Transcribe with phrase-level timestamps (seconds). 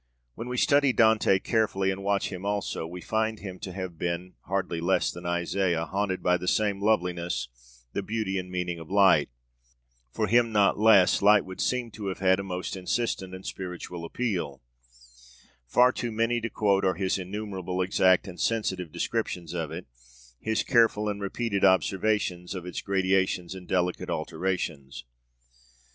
[0.33, 3.99] When we study Dante carefully and watch with him also, we find him to have
[3.99, 7.49] been, hardly less than Isaiah, haunted by the same loveliness,
[7.93, 9.29] the beauty and meaning of light.
[10.11, 14.03] For him not less, light would seem to have had a most insistent and spiritual
[14.03, 14.63] appeal.
[15.67, 19.85] Far too many to quote are his innumerable exact and sensitive descriptions of it,
[20.39, 25.03] his careful and repeated observations of its gradations and delicate alterations.